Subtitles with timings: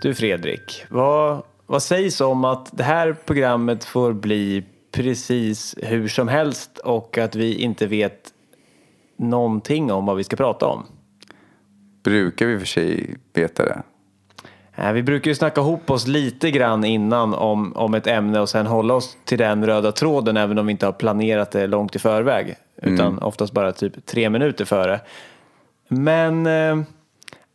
[0.00, 6.28] Du Fredrik, vad, vad sägs om att det här programmet får bli precis hur som
[6.28, 8.32] helst och att vi inte vet
[9.16, 10.86] någonting om vad vi ska prata om?
[12.02, 13.82] Brukar vi för sig veta det?
[14.76, 18.48] Eh, Vi brukar ju snacka ihop oss lite grann innan om, om ett ämne och
[18.48, 21.96] sen hålla oss till den röda tråden även om vi inte har planerat det långt
[21.96, 22.56] i förväg.
[22.82, 25.00] Utan oftast bara typ tre minuter före.
[25.88, 26.82] Men eh,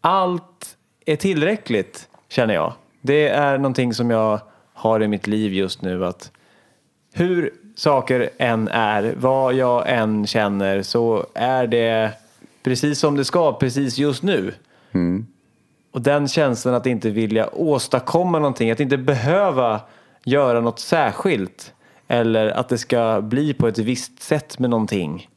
[0.02, 2.74] allt är tillräckligt känner jag.
[3.02, 4.40] Det är någonting som jag
[4.74, 6.32] har i mitt liv just nu att
[7.14, 12.12] hur saker än är, vad jag än känner så är det
[12.64, 14.54] precis som det ska precis just nu.
[15.92, 19.82] Och den känslan att inte vilja åstadkomma någonting, att inte behöva
[20.24, 21.74] göra något särskilt
[22.08, 25.30] eller att det ska bli på ett visst sätt med någonting.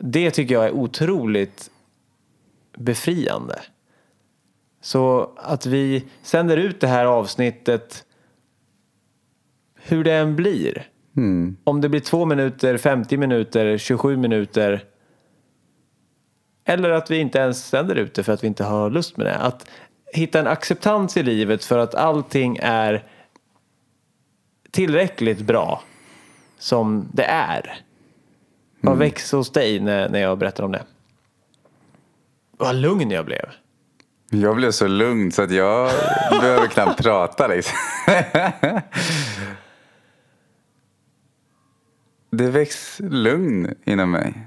[0.00, 1.70] Det tycker jag är otroligt
[2.76, 3.60] befriande.
[4.82, 8.04] Så att vi sänder ut det här avsnittet
[9.74, 10.88] hur det än blir.
[11.64, 14.84] Om det blir två minuter, 50 minuter, 27 minuter
[16.64, 19.26] eller att vi inte ens sänder ut det för att vi inte har lust med
[19.26, 19.36] det.
[19.36, 19.68] Att
[20.12, 23.04] hitta en acceptans i livet för att allting är
[24.70, 25.82] tillräckligt bra
[26.58, 27.80] som det är.
[28.80, 30.84] Vad växer hos dig när, när jag berättar om det?
[32.50, 33.48] Vad lugn jag blev.
[34.34, 35.90] Jag blev så lugn så att jag
[36.30, 37.78] behöver knappt prata liksom.
[42.30, 44.46] Det väcks lugn inom mig.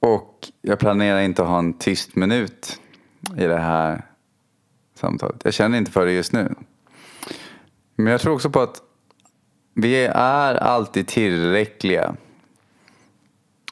[0.00, 2.80] Och jag planerar inte att ha en tyst minut
[3.36, 4.04] i det här
[4.94, 5.40] samtalet.
[5.44, 6.54] Jag känner inte för det just nu.
[7.96, 8.82] Men jag tror också på att
[9.74, 12.14] vi är alltid tillräckliga.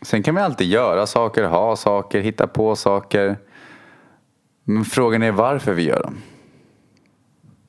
[0.03, 3.37] Sen kan vi alltid göra saker, ha saker, hitta på saker.
[4.65, 6.17] Men frågan är varför vi gör dem.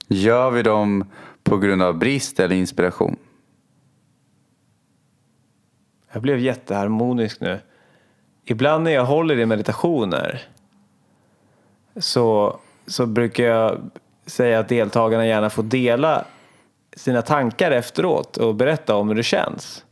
[0.07, 1.05] Gör vi dem
[1.43, 3.15] på grund av brist eller inspiration?
[6.11, 7.59] Jag blev jätteharmonisk nu.
[8.45, 10.41] Ibland när jag håller i meditationer
[11.95, 13.91] så, så brukar jag
[14.25, 16.25] säga att deltagarna gärna får dela
[16.95, 19.85] sina tankar efteråt och berätta om hur det känns.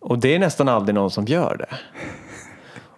[0.00, 1.76] Och det är nästan aldrig någon som gör det.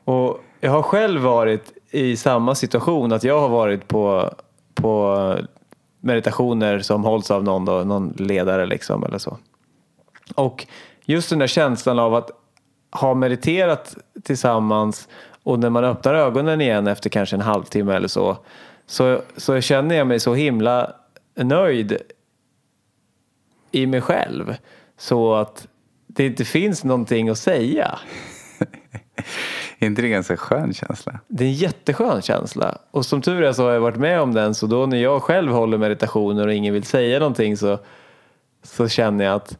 [0.04, 4.34] Och jag har själv varit i samma situation att jag har varit på,
[4.74, 5.36] på
[6.00, 9.38] meditationer som hålls av någon, då, någon ledare liksom eller så.
[10.34, 10.66] Och
[11.04, 12.30] just den där känslan av att
[12.90, 15.08] ha mediterat tillsammans
[15.42, 18.36] och när man öppnar ögonen igen efter kanske en halvtimme eller så
[18.86, 20.92] så, så känner jag mig så himla
[21.34, 21.98] nöjd
[23.70, 24.56] i mig själv
[24.98, 25.69] så att
[26.15, 27.99] det inte finns någonting att säga.
[29.78, 31.21] Är inte det en ganska skön känsla?
[31.28, 32.78] Det är en jätteskön känsla.
[32.91, 34.55] Och som tur är så har jag varit med om den.
[34.55, 37.78] Så då när jag själv håller meditationer och ingen vill säga någonting så,
[38.62, 39.59] så känner jag att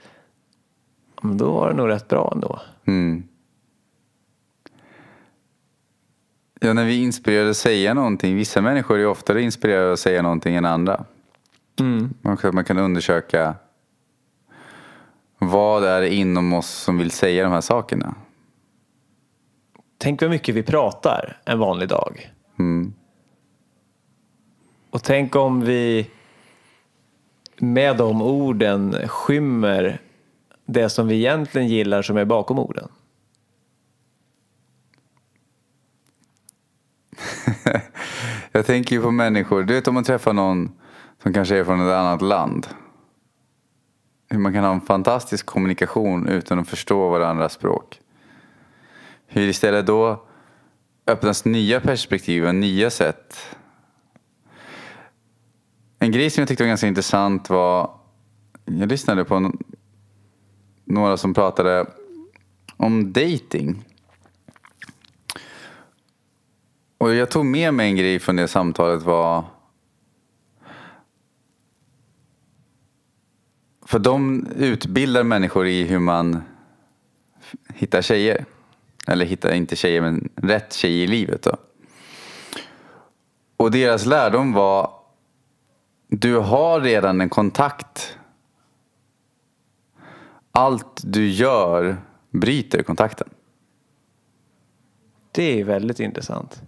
[1.23, 2.61] men då var det nog rätt bra ändå.
[2.85, 3.25] Mm.
[6.61, 8.37] Ja, när vi är inspirerade att säga någonting.
[8.37, 11.05] Vissa människor är oftare inspirerade att säga någonting än andra.
[12.41, 13.55] Kan, man kan undersöka
[15.49, 18.15] vad är det inom oss som vill säga de här sakerna.
[19.99, 22.31] Tänk vad mycket vi pratar en vanlig dag.
[24.91, 26.11] Och tänk om vi
[27.59, 30.01] med de orden skymmer
[30.67, 32.89] det som vi egentligen gillar som är bakom orden.
[38.53, 39.63] Jag tänker ju på människor.
[39.63, 40.73] Du vet om man träffar någon
[41.23, 42.67] som kanske är från ett annat land.
[44.33, 48.01] Hur man kan ha en fantastisk kommunikation utan att förstå varandras språk.
[49.27, 50.27] Hur istället då
[51.07, 53.57] öppnas nya perspektiv och nya sätt.
[55.99, 57.91] En grej som jag tyckte var ganska intressant var.
[58.65, 59.53] Jag lyssnade på
[60.85, 61.87] några som pratade
[62.77, 63.85] om dating.
[66.99, 69.45] Och jag tog med mig en grej från det samtalet var
[73.93, 76.43] För de utbildar människor i hur man
[77.75, 78.45] hittar tjejer.
[79.07, 81.57] Eller hittar inte tjejer men rätt tjej i livet då.
[83.57, 84.91] Och deras lärdom var
[86.09, 88.19] du har redan en kontakt.
[90.53, 91.97] Allt du gör
[92.31, 93.29] bryter kontakten.
[95.33, 96.63] Det är väldigt intressant.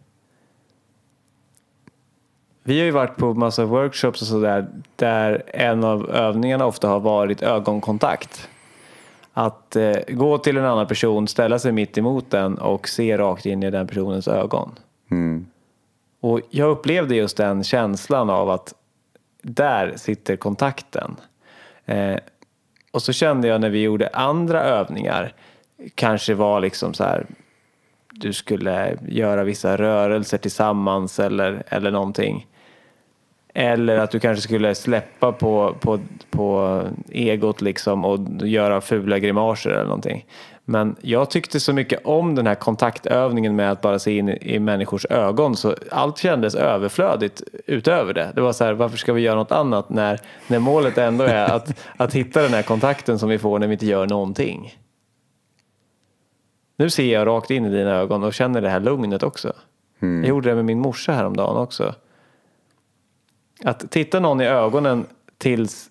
[2.67, 4.67] Vi har ju varit på massa workshops och sådär
[4.97, 8.49] där en av övningarna ofta har varit ögonkontakt.
[9.33, 13.47] att eh, gå till en annan person, ställa sig mitt emot den och se rakt
[13.47, 14.71] in i den personens ögon.
[15.11, 15.47] Mm.
[16.21, 18.75] Och jag upplevde just den känslan av att
[19.43, 21.17] där sitter kontakten.
[21.87, 22.17] Eh,
[22.91, 25.33] och så kände jag när vi gjorde andra övningar,
[25.95, 27.27] kanske var liksom så här,
[28.11, 32.47] du skulle göra vissa rörelser tillsammans eller, eller någonting.
[33.57, 35.99] Eller att du kanske skulle släppa på, på,
[36.31, 40.27] på egot liksom och göra fula grimaser eller någonting.
[40.65, 44.59] Men jag tyckte så mycket om den här kontaktövningen med att bara se in i
[44.59, 48.33] människors ögon så allt kändes överflödigt utöver det.
[48.35, 51.53] Det var så här, varför ska vi göra något annat när, när målet ändå är
[51.53, 54.75] att, att hitta den här kontakten som vi får när vi inte gör någonting.
[56.77, 59.53] Nu ser jag rakt in i dina ögon och känner det här lugnet också.
[60.01, 61.95] Jag gjorde det med min morsa häromdagen också.
[63.65, 65.07] Att titta någon i ögonen
[65.39, 65.91] tills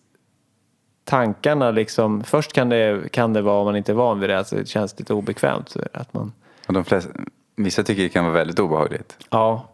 [1.03, 4.37] tankarna liksom, först kan det, kan det vara om man inte är van vid det,
[4.37, 5.69] alltså det känns lite obekvämt.
[5.69, 6.33] så Att man,
[6.67, 7.11] Och de flesta,
[7.55, 9.17] vissa tycker det kan vara väldigt obehagligt.
[9.29, 9.69] ja,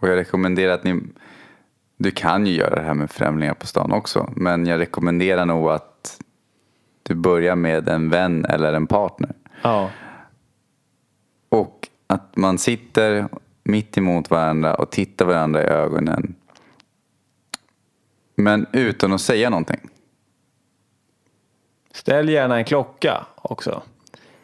[0.00, 1.00] Och jag rekommenderar att ni,
[1.96, 4.32] du kan ju göra det här med främlingar på stan också.
[4.36, 6.20] Men jag rekommenderar nog att
[7.02, 9.32] du börjar med en vän eller en partner.
[9.62, 9.90] ja,
[11.48, 13.28] Och att man sitter
[13.62, 16.34] mitt emot varandra och tittar varandra i ögonen.
[18.36, 19.80] Men utan att säga någonting.
[21.92, 23.82] ställ gärna en klocka också.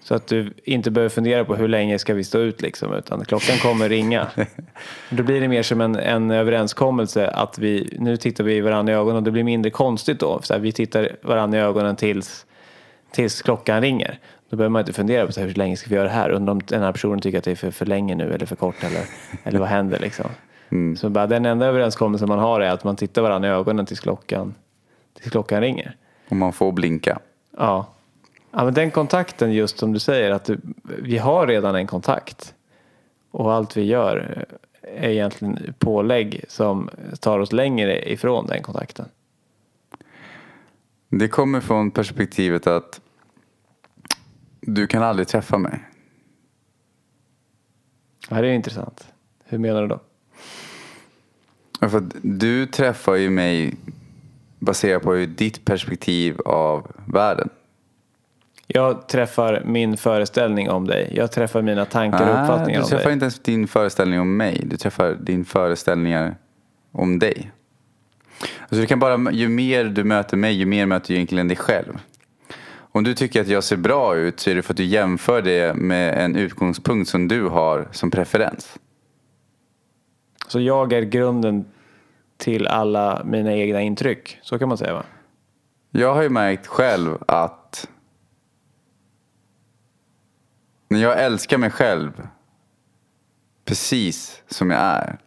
[0.00, 3.25] Så att du inte behöver fundera på hur länge ska vi stå ut liksom, utan
[3.25, 4.27] klockan kommer ringa.
[5.11, 8.97] Då blir det mer som en, en överenskommelse att vi, nu tittar vi varandra i
[8.97, 10.41] ögonen och det blir mindre konstigt då.
[10.43, 12.47] Så här, vi tittar varandra i ögonen tills,
[13.11, 14.19] tills klockan ringer.
[14.50, 16.31] Då behöver man inte fundera på så här, hur länge ska vi göra det här?
[16.31, 18.56] Undrar om den här personen tycker att det är för, för länge nu eller för
[18.56, 19.03] kort eller,
[19.44, 20.31] eller vad händer liksom.
[20.97, 24.01] Så bara, den enda överenskommelsen man har är att man tittar varandra i ögonen tills
[24.01, 24.55] klockan,
[25.15, 25.97] tills klockan ringer.
[26.29, 27.19] Och man får blinka.
[27.57, 27.87] Ja.
[28.51, 30.61] ja, men den kontakten just som du säger att du,
[31.03, 32.55] vi har redan en kontakt.
[33.31, 34.47] Och allt vi gör
[34.83, 36.91] är egentligen pålägg som
[37.21, 39.07] tar oss längre ifrån den kontakten.
[41.09, 43.01] Det kommer från perspektivet att
[44.61, 45.85] du kan aldrig träffa mig.
[48.31, 49.13] Ja, det är intressant.
[49.45, 50.01] Hur menar du då?
[51.90, 53.75] För du träffar ju mig
[54.58, 57.49] baserat på ditt perspektiv av världen.
[58.67, 61.12] Jag träffar min föreställning om dig.
[61.17, 63.12] Jag träffar mina tankar och uppfattningar Ah, du om träffar dig.
[63.12, 64.62] inte ens din föreställning om mig.
[64.67, 66.34] Du träffar din föreställningar
[66.93, 67.52] om dig.
[68.61, 71.56] Alltså du kan bara, ju mer du möter mig, ju mer möter du egentligen dig
[71.56, 71.99] själv.
[72.94, 75.43] Om du tycker att jag ser bra ut så är det för att du jämför
[75.43, 78.79] det med en utgångspunkt som du har som preferens.
[80.53, 81.65] Så jag är grunden
[82.37, 84.39] till alla mina egna intryck.
[84.43, 85.03] Så kan man säga va?
[85.91, 87.89] Jag har ju märkt själv att
[90.89, 92.29] när jag älskar mig själv
[93.65, 95.19] precis som jag är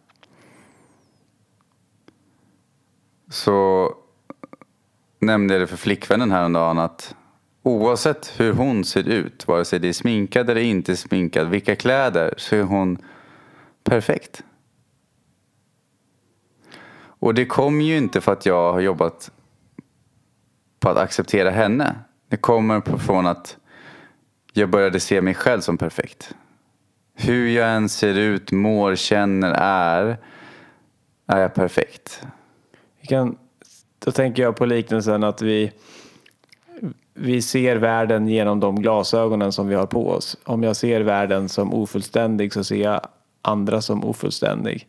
[3.30, 3.90] så
[5.18, 7.14] nämnde jag det för flickvännen häromdagen att
[7.62, 12.34] oavsett hur hon ser ut, vare sig det är sminkad eller inte sminkad, vilka kläder,
[12.36, 12.98] så är hon
[13.84, 14.42] perfekt.
[17.18, 19.30] Och det kom ju inte för att jag har jobbat
[20.80, 21.94] på att acceptera henne.
[22.28, 23.56] Det kommer från att
[24.52, 26.34] jag började se mig själv som perfekt.
[27.14, 30.18] Hur jag än ser ut, mår, känner, är,
[31.26, 32.26] är jag perfekt.
[33.00, 33.38] Jag kan,
[33.98, 35.72] då tänker jag på liknelsen att vi,
[37.14, 40.36] vi ser världen genom de glasögonen som vi har på oss.
[40.44, 43.00] Om jag ser världen som ofullständig så ser jag
[43.46, 44.88] andra som ofullständig.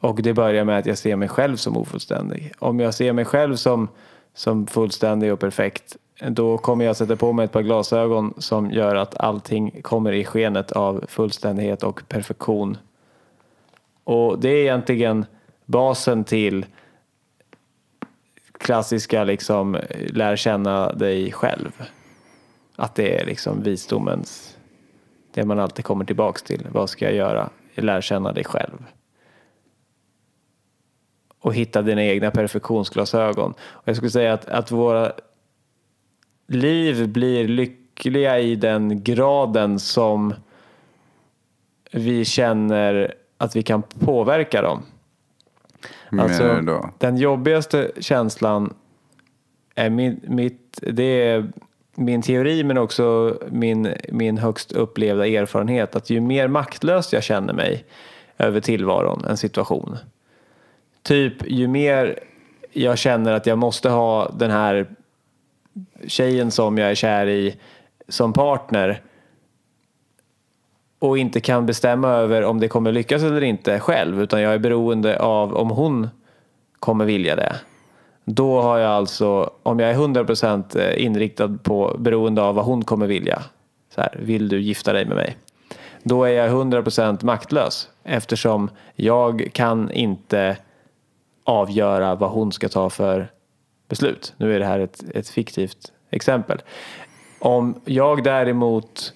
[0.00, 2.52] Och det börjar med att jag ser mig själv som ofullständig.
[2.58, 3.88] Om jag ser mig själv som,
[4.34, 8.94] som fullständig och perfekt då kommer jag sätta på mig ett par glasögon som gör
[8.94, 12.76] att allting kommer i skenet av fullständighet och perfektion.
[14.04, 15.26] Och det är egentligen
[15.64, 16.66] basen till
[18.58, 19.78] klassiska liksom
[20.08, 21.82] lär känna dig själv.
[22.76, 24.56] Att det är liksom visdomens,
[25.34, 26.66] det man alltid kommer tillbaks till.
[26.72, 27.50] Vad ska jag göra?
[27.80, 28.86] Lär känna dig själv.
[31.40, 33.54] Och hitta dina egna perfektionsglasögon.
[33.60, 35.12] Och jag skulle säga att, att våra
[36.46, 40.34] liv blir lyckliga i den graden som
[41.92, 44.82] vi känner att vi kan påverka dem.
[46.10, 46.90] Alltså, menar du då?
[46.98, 48.74] Den jobbigaste känslan
[49.74, 51.52] är min, mitt, det är
[51.98, 57.52] min teori men också min, min högst upplevda erfarenhet att ju mer maktlös jag känner
[57.52, 57.84] mig
[58.38, 59.96] över tillvaron, en situation.
[61.02, 62.18] Typ ju mer
[62.72, 64.86] jag känner att jag måste ha den här
[66.06, 67.56] tjejen som jag är kär i
[68.08, 69.02] som partner
[70.98, 74.58] och inte kan bestämma över om det kommer lyckas eller inte själv utan jag är
[74.58, 76.08] beroende av om hon
[76.78, 77.56] kommer vilja det.
[78.30, 82.84] Då har jag alltså, om jag är 100% eh, inriktad på beroende av vad hon
[82.84, 83.42] kommer vilja.
[83.94, 85.36] Så här, vill du gifta dig med mig?
[86.02, 90.56] Då är jag 100% maktlös eftersom jag kan inte
[91.44, 93.30] avgöra vad hon ska ta för
[93.88, 94.34] beslut.
[94.36, 96.58] Nu är det här ett, ett fiktivt exempel.
[97.38, 99.12] Om jag däremot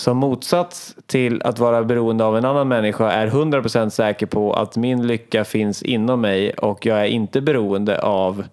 [0.00, 4.76] som motsats till att vara beroende av en annan människa är 100% säker på att
[4.76, 8.44] min lycka finns inom mig och jag är inte beroende av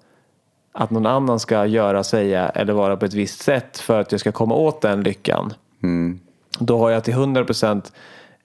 [0.72, 4.22] att någon annan ska göra, säga eller vara på ett visst sätt för att jag
[4.22, 5.54] ska komma åt den lyckan.
[5.84, 6.20] Mm.
[6.60, 7.92] Då har jag till 100%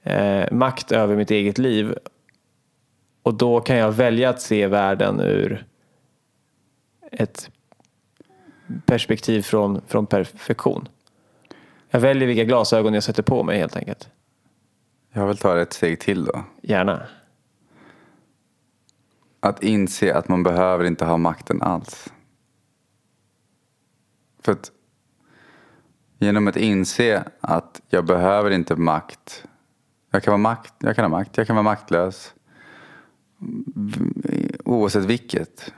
[0.02, 1.94] eh, makt över mitt eget liv
[3.22, 5.66] och då kan jag välja att se världen ur
[7.12, 7.50] ett
[8.86, 10.88] perspektiv från, från perfektion.
[11.94, 14.08] Jag väljer vilka glasögon jag sätter på mig helt enkelt.
[15.12, 16.44] Jag vill ta det ett steg till då.
[16.62, 17.02] Gärna.
[19.40, 22.12] Att inse att man behöver inte ha makten alls.
[24.42, 24.72] För att
[26.18, 29.44] genom att inse att jag behöver inte makt.
[30.10, 32.34] Jag kan, vara makt, jag kan ha makt, jag kan vara maktlös.
[34.64, 35.72] Oavsett vilket.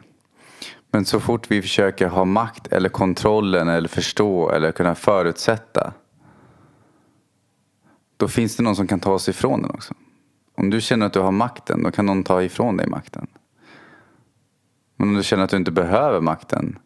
[0.91, 5.93] Men så fort vi försöker ha makt eller kontrollen eller förstå eller kunna förutsätta.
[8.17, 9.95] Då finns det någon som kan ta sig ifrån den också.
[10.57, 13.27] Om du känner att du har makten, då kan någon ta ifrån dig makten.
[14.97, 16.79] Men om du känner att du inte behöver makten.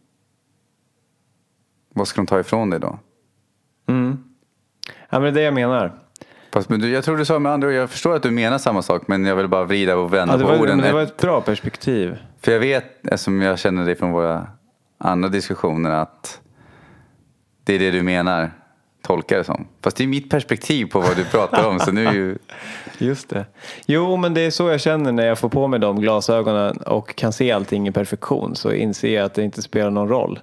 [1.94, 2.99] Vad ska de ta ifrån dig då?
[3.88, 4.25] Mm.
[5.11, 5.92] Ja, men det är det jag menar.
[6.52, 8.58] Fast, men du, jag tror du sa med andra ord, jag förstår att du menar
[8.58, 10.78] samma sak men jag vill bara vrida och vända Ja, det, på var, orden.
[10.78, 12.18] det var ett bra perspektiv.
[12.40, 14.47] För jag vet, eftersom jag känner dig från våra
[14.99, 16.40] andra diskussioner, att
[17.64, 18.50] det är det du menar,
[19.08, 19.66] tolkar det som.
[19.82, 22.38] Fast det är mitt perspektiv på vad du pratar om, så nu ju...
[22.98, 23.46] Just det.
[23.86, 27.16] Jo, men det är så jag känner när jag får på mig de glasögonen och
[27.16, 28.56] kan se allting i perfektion.
[28.56, 30.40] Så inser jag att det inte spelar någon roll.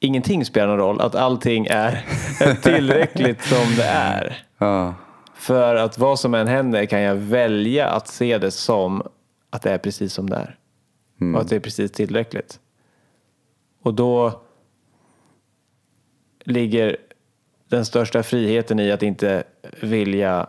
[0.00, 1.00] Ingenting spelar någon roll.
[1.00, 2.04] Att allting är
[2.62, 4.44] tillräckligt som det är.
[4.58, 4.94] Ja,
[5.34, 9.02] För att vad som än händer kan jag välja att se det som
[9.50, 10.56] att det är precis som det är.
[11.34, 12.58] Och att det är precis tillräckligt.
[13.82, 14.42] Och då
[16.48, 16.96] ligger
[17.68, 19.44] den största friheten i att inte
[19.82, 20.46] vilja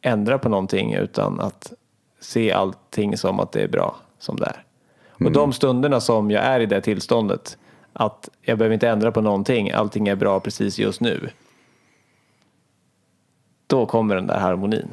[0.00, 1.72] ändra på någonting utan att
[2.20, 4.64] se allting som att det är bra som det är.
[5.24, 7.58] Och de stunderna som jag är i det tillståndet
[7.92, 11.30] att jag behöver inte ändra på någonting, allting är bra precis just nu.
[13.66, 14.88] Då kommer den där harmonin.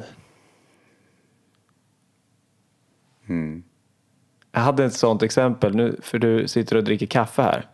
[4.52, 7.66] Jag hade ett sånt exempel nu, för du sitter och dricker kaffe här.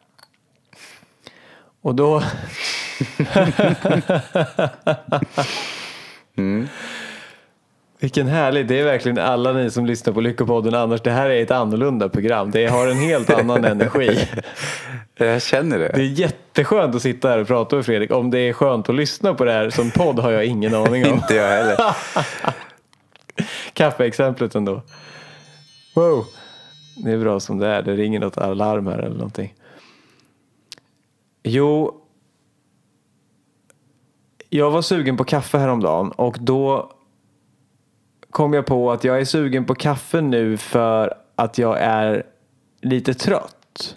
[1.84, 2.22] Och då...
[8.00, 11.00] Vilken härlig, det är verkligen alla ni som lyssnar på Lyckopodden annars.
[11.00, 12.50] Det här är ett annorlunda program.
[12.50, 14.28] Det har en helt annan energi.
[15.16, 15.92] jag känner det.
[15.94, 18.10] Det är jätteskönt att sitta här och prata med Fredrik.
[18.10, 21.06] Om det är skönt att lyssna på det här som podd har jag ingen aning
[21.06, 21.12] om.
[21.14, 21.76] Inte jag heller.
[23.72, 24.82] Kaffeexemplet ändå.
[25.94, 26.26] Wow.
[26.96, 27.82] Det är bra som det är.
[27.82, 29.54] Det ringer något alarm här eller någonting.
[31.44, 32.00] Jo.
[34.48, 36.92] Jag var sugen på kaffe häromdagen och då
[38.30, 42.26] kom jag på att jag är sugen på kaffe nu för att jag är
[42.80, 43.96] lite trött.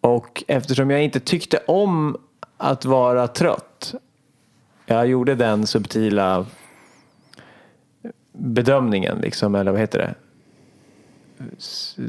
[0.00, 2.16] Och eftersom jag inte tyckte om
[2.56, 3.94] att vara trött.
[4.86, 6.46] Jag gjorde den subtila
[8.32, 10.14] bedömningen, liksom, eller vad heter det?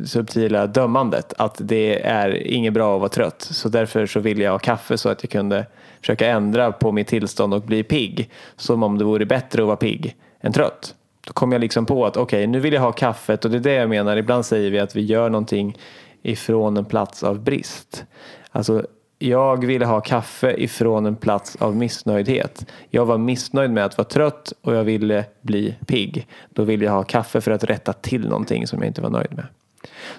[0.06, 1.34] Subtila dömandet.
[1.38, 3.42] Att det är inget bra att vara trött.
[3.42, 5.66] Så därför så ville jag ha kaffe så att jag kunde
[6.02, 8.30] försöka ändra på mitt tillstånd och bli pigg.
[8.56, 10.96] Som om det vore bättre att vara pigg än trött.
[11.28, 13.62] Då kom jag liksom på att okej, nu vill jag ha kaffet och det är
[13.62, 14.18] det jag menar.
[14.18, 15.78] Ibland säger vi att vi gör någonting
[16.22, 18.06] ifrån en plats av brist.
[18.52, 18.86] Alltså,
[19.28, 22.66] jag ville ha kaffe ifrån en plats av missnöjdhet.
[22.90, 26.28] Jag var missnöjd med att vara trött och jag ville bli pigg.
[26.50, 29.34] Då ville jag ha kaffe för att rätta till någonting som jag inte var nöjd
[29.34, 29.46] med.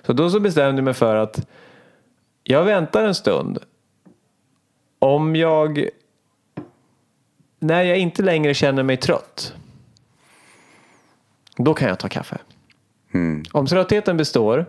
[0.06, 1.46] Så då så bestämde jag mig för att
[2.42, 3.58] jag väntar en stund.
[4.98, 5.88] Om jag
[7.58, 9.54] när jag inte längre känner mig trött
[11.56, 12.38] då kan jag ta kaffe.
[13.52, 14.66] Om tröttheten består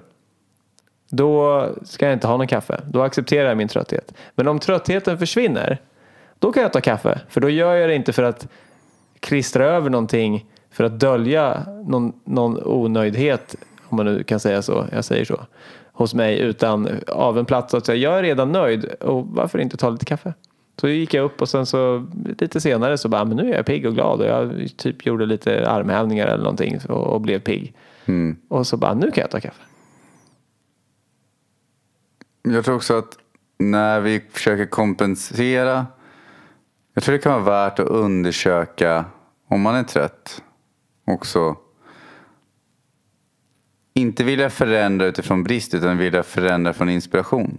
[1.10, 2.82] då ska jag inte ha någon kaffe.
[2.88, 4.14] Då accepterar jag min trötthet.
[4.36, 5.82] Men om tröttheten försvinner,
[6.40, 7.20] då kan jag ta kaffe.
[7.30, 8.48] För då gör jag det inte för att
[9.20, 13.56] klistra över någonting för att dölja någon, någon onöjdhet,
[13.90, 14.86] om man nu kan säga så.
[14.92, 15.40] Jag säger så.
[15.92, 19.78] hos mig utan av en plats att säga jag är redan nöjd och varför inte
[19.78, 20.34] ta lite kaffe?
[20.82, 22.06] Så gick jag upp och sen så
[22.40, 25.26] lite senare så bara, men nu är jag pigg och glad och jag typ gjorde
[25.26, 27.74] lite armhävningar eller någonting och, och blev pigg.
[28.06, 28.38] Mm.
[28.48, 29.62] Och så bara, nu kan jag ta kaffe.
[32.48, 33.18] Jag tror också att
[33.58, 35.88] när vi försöker kompensera.
[36.94, 39.06] Jag tror det kan vara värt att undersöka
[39.48, 40.44] om man är trött.
[41.06, 41.56] Också.
[43.94, 47.58] Inte vilja förändra utifrån brist utan vilja förändra från inspiration.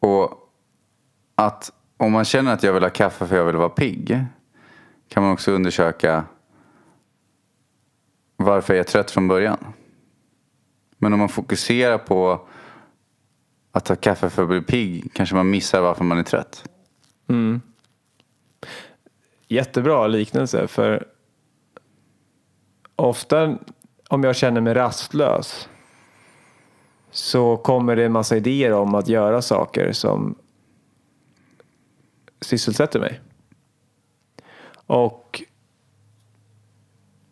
[0.00, 0.50] Och
[1.34, 4.24] att om man känner att jag vill ha kaffe för jag vill vara pigg.
[5.08, 6.24] Kan man också undersöka
[8.36, 9.58] varför jag är trött från början.
[10.98, 12.48] Men om man fokuserar på
[13.72, 16.64] att ta kaffe för att bli pigg kanske man missar varför man är trött.
[17.28, 17.60] Mm.
[19.48, 21.06] Jättebra liknelse för
[22.96, 23.58] ofta
[24.08, 25.68] om jag känner mig rastlös
[27.10, 30.38] så kommer det en massa idéer om att göra saker som
[32.40, 33.20] sysselsätter mig.
[34.86, 35.42] Och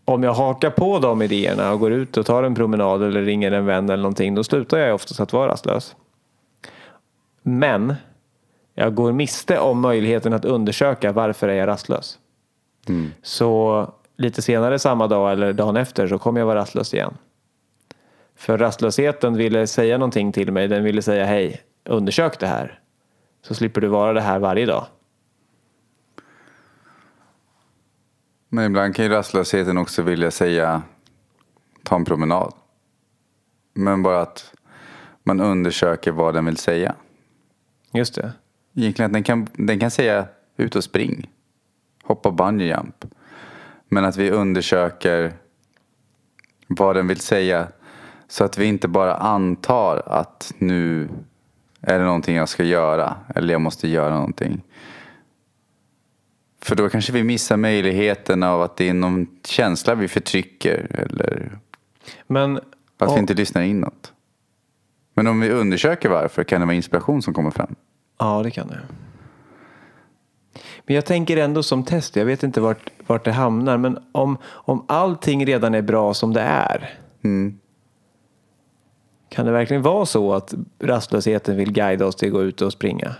[0.04, 3.52] om jag hakar på de idéerna och går ut och tar en promenad eller ringer
[3.52, 5.96] en vän eller någonting då slutar jag oftast att vara rastlös.
[7.42, 7.94] Men
[8.74, 12.18] jag går miste om möjligheten att undersöka varför är jag rastlös.
[13.22, 17.16] Så lite senare samma dag eller dagen efter så kommer jag vara rastlös igen.
[18.36, 20.68] För rastlösheten ville säga någonting till mig.
[20.68, 22.80] Den ville säga hej, undersök det här.
[23.42, 24.84] Så slipper du vara det här varje dag.
[28.54, 30.82] Men ibland kan ju rastlösheten också vilja säga
[31.82, 32.54] ta en promenad.
[33.72, 34.54] Men bara att
[35.22, 36.94] man undersöker vad den vill säga.
[37.92, 38.32] Just det.
[38.74, 41.30] Egentligen att den kan, den kan säga ut och spring.
[42.02, 43.04] Hoppa bungee jump.
[43.88, 45.32] Men att vi undersöker
[46.66, 47.68] vad den vill säga.
[48.28, 51.08] Så att vi inte bara antar att nu
[51.80, 53.16] är det någonting jag ska göra.
[53.34, 54.62] Eller jag måste göra någonting.
[56.64, 60.86] För då kanske vi missar möjligheten av att det är någon känsla vi förtrycker.
[60.90, 61.58] Eller
[62.26, 62.62] Men att
[62.98, 63.14] Ja.
[63.14, 64.12] vi inte lyssnar inåt.
[65.14, 67.74] Men om vi undersöker varför kan det vara inspiration som kommer fram.
[68.18, 68.80] Ja, det kan det.
[70.86, 74.38] Men jag tänker ändå som test, jag vet inte vart, vart det hamnar, men om,
[74.46, 76.94] om allting redan är bra som det är.
[79.28, 82.72] Kan det verkligen vara så att rastlösheten vill guida oss till att gå ut och
[82.72, 83.14] springa?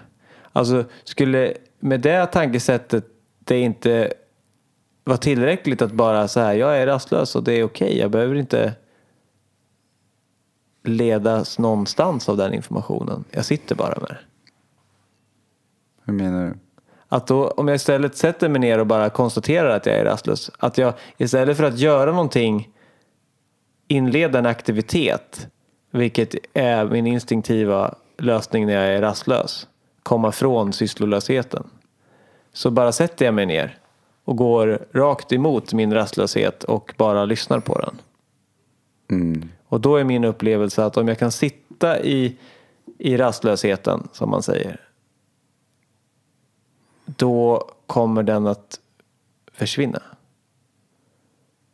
[0.53, 3.07] Alltså, skulle med det tankesättet
[3.45, 4.13] det inte
[5.05, 8.35] vara tillräckligt att bara så här, jag är rastlös och det är okej, jag behöver
[8.35, 8.75] inte
[10.85, 13.25] ledas någonstans av den informationen.
[13.31, 14.19] Jag sitter bara med det.
[16.05, 16.55] Hur menar du?
[17.09, 20.51] Att då, om jag istället sätter mig ner och bara konstaterar att jag är rastlös.
[20.59, 22.69] Att jag istället för att göra någonting
[23.89, 25.49] inleda en aktivitet.
[25.91, 29.69] Vilket är min instinktiva lösning när jag är rastlös.
[30.03, 31.71] Komma från sysslolösheten.
[32.57, 33.79] Så bara sätter jag mig ner
[34.25, 37.99] och går rakt emot min rastlöshet och bara lyssnar på den.
[39.69, 42.37] Och då är min upplevelse att om jag kan sitta i,
[42.99, 44.81] i rastlösheten, som man säger,
[47.07, 48.81] då kommer den att
[49.53, 50.03] försvinna.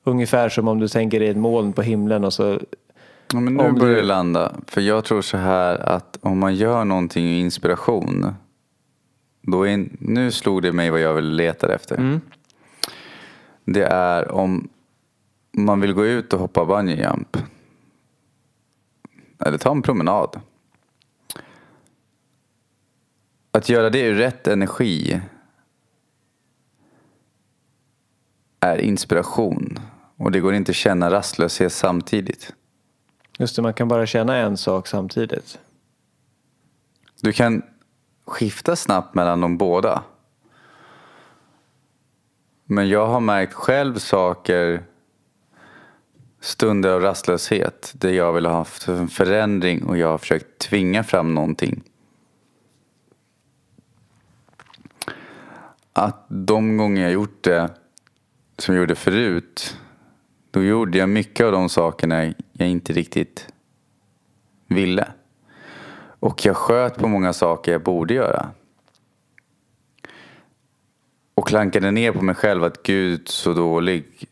[0.05, 2.61] Ungefär som om du tänker dig ett moln på himlen och så
[3.33, 4.53] Ja, men nu Om du- börjar det landa.
[4.67, 8.35] För jag tror så här att om man gör någonting i inspiration.
[9.43, 12.21] Då är, nu slog det mig vad jag vill leta efter.
[13.65, 14.69] Det är om
[15.53, 17.37] man vill gå ut och hoppa bungee jump.
[19.39, 20.41] Eller ta en promenad.
[23.51, 25.21] Att göra det ur rätt energi
[28.61, 29.79] är inspiration.
[30.17, 32.55] Och det går inte att känna rastlöshet samtidigt.
[33.39, 35.59] Just det, man kan bara känna en sak samtidigt.
[37.21, 37.63] Du kan
[38.31, 40.03] skifta snabbt mellan de båda.
[42.65, 44.83] Men jag har märkt själv saker,
[46.41, 51.05] stunder av rastlöshet, där jag vill ha haft en förändring och jag har försökt tvinga
[51.05, 51.83] fram någonting.
[55.93, 57.71] Att de gånger jag gjort det,
[58.59, 59.79] som jag gjorde förut,
[60.51, 63.53] då gjorde jag mycket av de sakerna jag inte riktigt
[64.69, 65.13] ville.
[66.21, 68.51] Och jag sköt på många saker jag borde göra.
[71.35, 74.29] Och klankade ner på mig själv att gud så dålig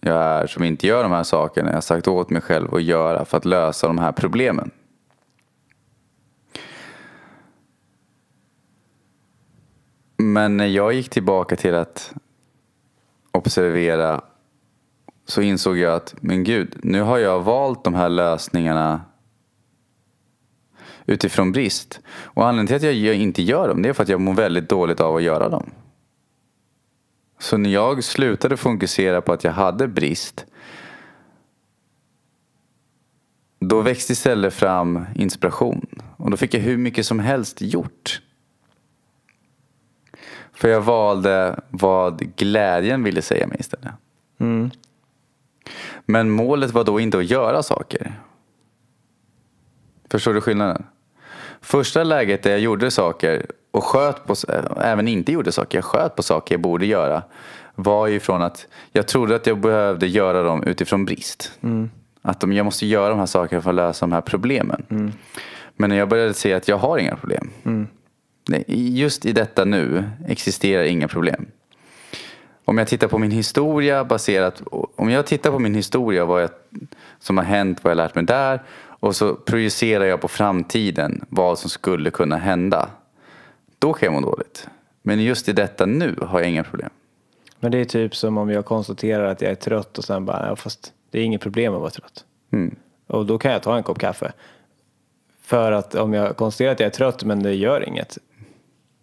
[0.00, 2.82] jag är som inte gör de här sakerna jag har sagt åt mig själv att
[2.82, 4.70] göra för att lösa de här problemen.
[10.16, 12.14] Men när jag gick tillbaka till att
[13.32, 14.20] observera
[15.24, 19.00] så insåg jag att, men gud, nu har jag valt de här lösningarna
[21.06, 22.00] utifrån brist.
[22.08, 24.68] Och anledningen till att jag inte gör dem, det är för att jag mår väldigt
[24.68, 25.70] dåligt av att göra dem.
[27.38, 30.46] Så när jag slutade fokusera på att jag hade brist,
[33.58, 35.86] då växte istället fram inspiration.
[36.16, 38.22] Och då fick jag hur mycket som helst gjort.
[40.52, 43.92] För jag valde vad glädjen ville säga mig istället.
[44.38, 44.70] Mm.
[46.06, 48.20] Men målet var då inte att göra saker.
[50.10, 50.86] Förstår du skillnaden?
[51.66, 54.34] Första läget där jag gjorde saker och sköt på,
[54.82, 57.22] även inte gjorde saker, jag sköt på saker jag borde göra.
[57.74, 61.52] Var ju från att jag trodde att jag behövde göra dem utifrån brist.
[61.62, 61.90] Mm.
[62.22, 64.86] Att de, jag måste göra de här sakerna för att lösa de här problemen.
[64.88, 65.12] Mm.
[65.76, 67.50] Men när jag började se att jag har inga problem.
[67.64, 67.86] Mm.
[68.66, 71.46] Just i detta nu existerar inga problem.
[72.64, 74.62] Om jag tittar på min historia baserat,
[74.96, 76.50] om jag tittar på min historia vad jag,
[77.20, 78.62] som har hänt, vad jag lärt mig där
[79.00, 82.88] och så projicerar jag på framtiden vad som skulle kunna hända.
[83.78, 84.68] Då kan jag må dåligt.
[85.02, 86.90] Men just i detta nu har jag inga problem.
[87.60, 90.46] Men det är typ som om jag konstaterar att jag är trött och sen bara,
[90.48, 92.24] ja, fast det är inget problem att vara trött.
[92.52, 92.76] Mm.
[93.06, 94.32] Och då kan jag ta en kopp kaffe.
[95.42, 98.18] För att om jag konstaterar att jag är trött men det gör inget.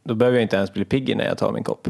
[0.03, 1.87] Då behöver jag inte ens bli pigg när jag tar min kopp.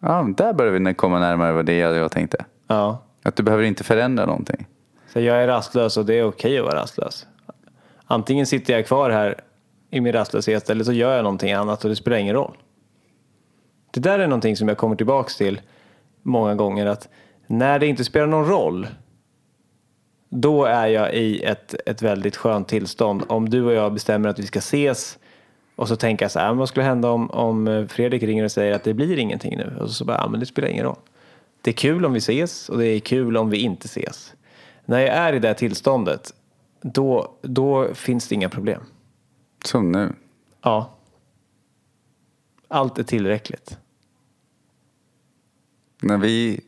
[0.00, 2.44] Ja, där börjar vi komma närmare vad det är jag tänkte.
[2.66, 3.02] Ja.
[3.22, 4.66] Att du behöver inte förändra någonting.
[5.12, 7.26] Så jag är rastlös och det är okej att vara rastlös.
[8.12, 9.40] Antingen sitter jag kvar här
[9.90, 12.56] i min rastlöshet eller så gör jag någonting annat och det spelar ingen roll.
[13.90, 15.60] Det där är någonting som jag kommer tillbaks till
[16.22, 17.08] många gånger att
[17.46, 18.86] när det inte spelar någon roll
[20.28, 23.22] då är jag i ett, ett väldigt skönt tillstånd.
[23.28, 25.18] Om du och jag bestämmer att vi ska ses
[25.76, 28.44] och så tänker jag så här, ah, vad skulle hända om, om eh, Fredrik ringer
[28.44, 29.76] och säger att det blir ingenting nu?
[29.80, 30.98] Och så bara, ja men det spelar ingen roll.
[31.62, 34.34] Det är kul om vi ses och det är kul om vi inte ses.
[34.84, 36.32] När jag är i det här tillståndet,
[36.82, 38.82] då, då finns det inga problem.
[39.64, 40.12] Som nu.
[40.62, 40.98] Ja.
[42.68, 43.78] Allt är tillräckligt.
[46.02, 46.60] När vi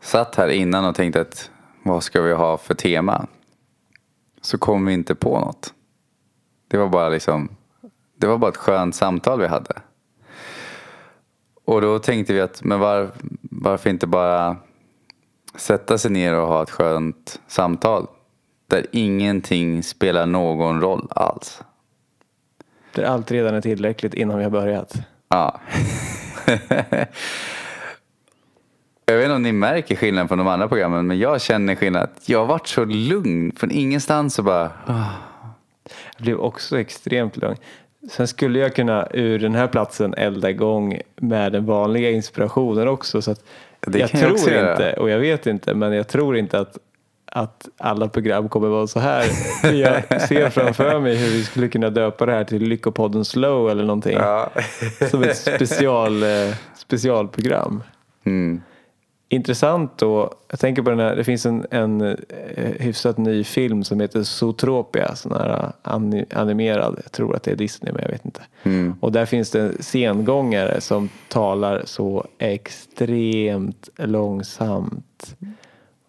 [0.00, 1.50] satt här innan och tänkte att
[1.82, 3.26] vad ska vi ha för tema?
[4.40, 5.74] Så kom vi inte på något.
[6.68, 7.48] Det var bara liksom,
[8.16, 9.82] det var bara ett skönt samtal vi hade.
[11.64, 14.56] Och då tänkte vi att, men var, varför inte bara
[15.56, 18.06] sätta sig ner och ha ett skönt samtal.
[18.66, 21.62] Där ingenting spelar någon roll alls.
[22.92, 24.94] Där allt redan är tillräckligt innan vi har börjat.
[25.28, 25.60] Ja.
[29.06, 32.08] jag vet inte om ni märker skillnaden från de andra programmen, men jag känner skillnad.
[32.26, 34.70] Jag har varit så lugn, från ingenstans så bara...
[36.16, 37.56] Jag blev också extremt lugn.
[38.10, 43.22] Sen skulle jag kunna ur den här platsen elda igång med den vanliga inspirationen också.
[43.22, 43.44] Så att
[43.80, 44.72] Det jag kan jag tror också göra.
[44.72, 46.78] inte, och jag vet inte, men jag tror inte att,
[47.26, 49.24] att alla program kommer vara så här.
[49.62, 53.84] Jag ser framför mig hur vi skulle kunna döpa det här till Lyckopodden Slow eller
[53.84, 54.18] någonting.
[55.10, 57.82] Som ett special, eh, specialprogram.
[58.24, 58.62] Mm.
[59.28, 62.16] Intressant då, jag tänker på den här, det finns en, en eh,
[62.78, 67.56] hyfsat ny film som heter Zootropia, sån här ani- animerad, jag tror att det är
[67.56, 68.40] Disney men jag vet inte.
[68.62, 68.94] Mm.
[69.00, 75.36] Och där finns det en sengångare som talar så extremt långsamt.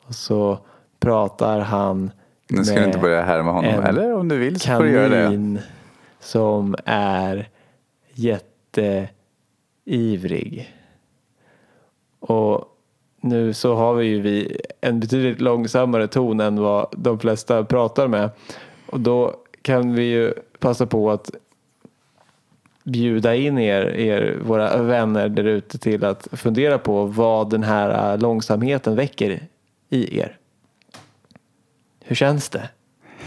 [0.08, 0.60] Och så
[1.00, 2.12] pratar han
[2.48, 3.84] Nu ska du inte börja härma honom.
[3.84, 5.62] Eller om du vill så får du göra det.
[6.20, 7.50] som är
[8.14, 10.74] jätteivrig.
[12.20, 12.74] Och
[13.22, 18.08] nu så har vi ju vi en betydligt långsammare ton än vad de flesta pratar
[18.08, 18.30] med.
[18.86, 21.30] Och då kan vi ju passa på att
[22.84, 28.14] bjuda in er, er våra vänner där ute till att fundera på vad den här
[28.14, 29.48] äh, långsamheten väcker
[29.90, 30.38] i er.
[32.04, 32.70] Hur känns det?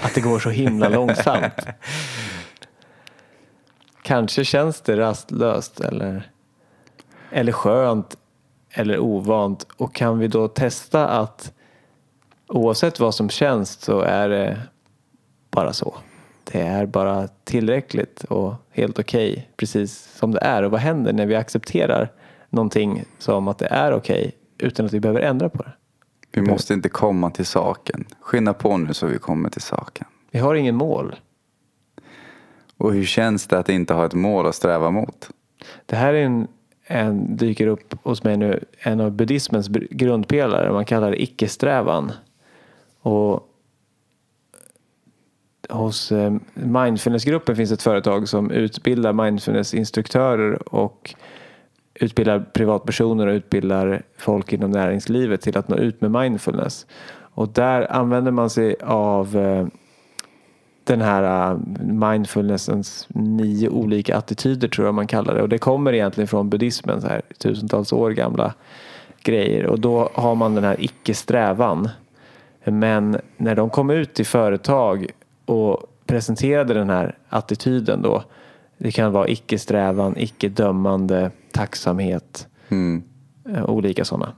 [0.02, 1.66] Att det går så himla långsamt.
[4.02, 6.30] Kanske känns det rastlöst eller,
[7.30, 8.16] eller skönt
[8.72, 9.66] eller ovant.
[9.76, 11.52] Och kan vi då testa att
[12.46, 14.60] oavsett vad som känns så är det
[15.50, 15.94] bara så.
[16.52, 20.62] Det är bara tillräckligt och helt okej precis som det är.
[20.62, 22.12] Och vad händer när vi accepterar
[22.50, 25.72] någonting som att det är okej utan att vi behöver ändra på det?
[26.32, 28.04] Vi måste inte komma till saken.
[28.20, 30.06] Skynda på nu så vi kommer till saken.
[30.30, 31.16] Vi har ingen mål.
[32.76, 35.30] Och hur känns det att inte ha ett mål att sträva mot?
[35.86, 36.48] Det här är en,
[36.90, 40.72] en, dyker upp hos mig nu, en av buddhismens grundpelare.
[40.72, 42.12] Man kallar det icke-strävan.
[43.00, 43.48] Och
[45.68, 51.14] hos eh, mindfulnessgruppen finns ett företag som utbildar mindfulnessinstruktörer och
[51.94, 56.86] utbildar privatpersoner och utbildar folk inom näringslivet till att nå ut med mindfulness.
[57.12, 59.66] Och där använder man sig av eh,
[60.90, 65.42] den här eh, mindfulnessens nio olika attityder tror jag man kallar det.
[65.42, 68.54] Och det kommer egentligen från buddhismen, så här, tusentals år gamla
[69.22, 69.66] grejer.
[69.66, 71.88] Och då har man den här icke-strävan.
[72.64, 75.06] Men när de kom ut till företag
[75.44, 78.24] och presenterade den här attityden då.
[78.78, 82.48] Det kan vara icke-strävan, icke-dömande, tacksamhet.
[82.68, 83.02] Mm.
[83.66, 84.32] Olika sådana.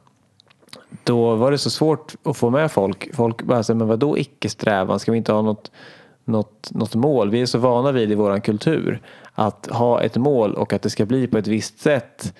[1.05, 3.15] Då var det så svårt att få med folk.
[3.15, 4.99] Folk bara säger, men vadå icke-strävan?
[4.99, 5.71] Ska vi inte ha något,
[6.25, 7.31] något, något mål?
[7.31, 9.01] Vi är så vana vid i vår kultur
[9.33, 12.35] att ha ett mål och att det ska bli på ett visst sätt.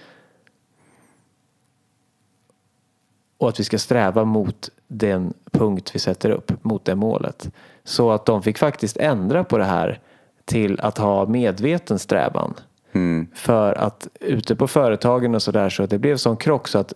[3.39, 7.51] Och att vi ska sträva mot den punkt vi sätter upp, mot det målet.
[7.85, 10.01] Så att de fick faktiskt ändra på det här
[10.45, 12.55] till att ha medveten strävan.
[12.93, 13.27] Mm.
[13.35, 16.93] För att ute på företagen och sådär så det blev sån krock så att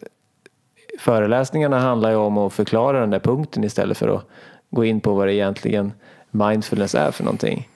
[0.98, 4.26] föreläsningarna handlar ju om att förklara den där punkten istället för att
[4.70, 5.92] gå in på vad det egentligen
[6.36, 7.68] mindfulness är för någonting.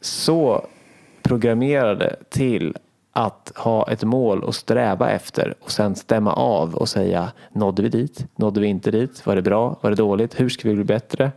[0.00, 0.66] Så
[1.22, 2.76] programmerade till
[3.12, 7.88] att ha ett mål och sträva efter och sen stämma av och säga nådde vi
[7.88, 8.26] dit?
[8.36, 9.26] Nådde vi inte dit?
[9.26, 9.78] Var det bra?
[9.80, 10.40] Var det dåligt?
[10.40, 11.32] Hur ska vi bli bättre?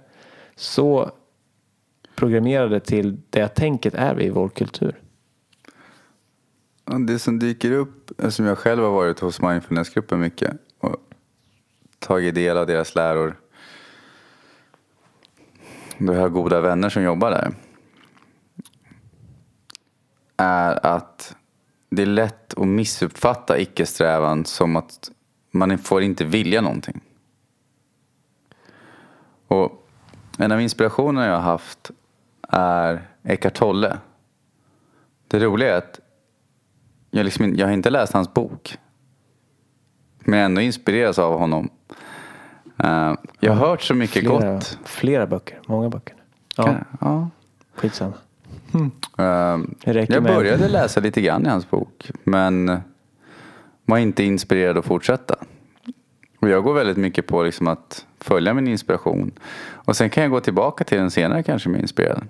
[0.56, 1.12] Så
[2.15, 4.96] programmerade till det tänket är vi i vår kultur.
[7.08, 10.96] Det som dyker upp, som jag själv har varit hos mindfulnessgruppen mycket och
[12.00, 13.36] tagit del av deras läror.
[15.97, 17.53] Då jag har goda vänner som jobbar där.
[20.38, 21.36] Är att
[21.89, 25.12] det är lätt att missuppfatta icke-strävan som att
[25.51, 27.01] man får inte vilja någonting.
[29.47, 29.88] Och
[30.38, 31.91] en av inspirationerna jag har haft
[32.49, 33.97] är Eckart Tolle.
[35.27, 35.99] Det roliga är att
[37.12, 38.77] jag, liksom, jag har inte läst hans bok.
[40.19, 41.69] Men jag ändå inspireras av honom.
[42.84, 44.78] Uh, jag har hört så mycket flera, gott.
[44.86, 46.15] Flera böcker, många böcker.
[46.58, 46.98] Ja, Ja.
[47.02, 47.30] Ja.
[47.76, 48.13] skitsamma.
[48.74, 48.84] Uh,
[49.84, 52.12] Det räcker jag med- började läsa lite grann i hans bok.
[52.24, 52.82] Men
[53.86, 55.36] var inte inspirerad att fortsätta.
[56.39, 59.32] Och jag går väldigt mycket på liksom att följa min inspiration.
[59.72, 62.24] Och sen kan jag gå tillbaka till den senare kanske med inspirerad.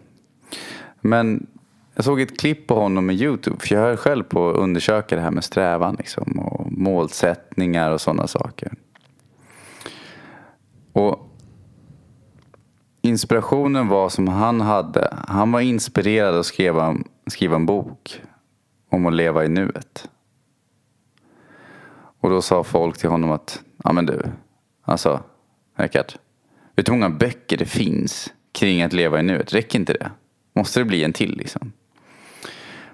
[1.02, 1.48] Men
[1.96, 3.56] jag såg ett klipp på honom med YouTube.
[3.60, 8.02] För jag höll själv på att undersöka det här med strävan liksom, och målsättningar och
[8.02, 8.73] sådana saker.
[10.94, 11.30] Och
[13.02, 15.18] inspirationen var som han hade.
[15.28, 16.96] Han var inspirerad att skriva,
[17.28, 18.22] skriva en bok
[18.90, 20.10] om att leva i nuet.
[22.20, 24.22] Och då sa folk till honom att, ja men du,
[24.84, 25.24] alltså,
[25.78, 26.18] Eckart,
[26.76, 29.54] Vet du hur många böcker det finns kring att leva i nuet?
[29.54, 30.12] Räcker inte det?
[30.54, 31.74] Måste det bli en till liksom?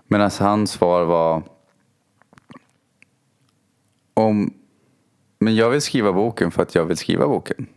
[0.07, 1.43] Medan alltså, hans svar var,
[4.13, 4.53] om,
[5.39, 7.67] men jag vill skriva boken för att jag vill skriva boken.